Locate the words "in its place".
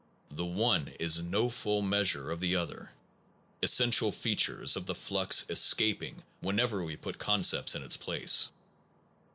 7.75-8.49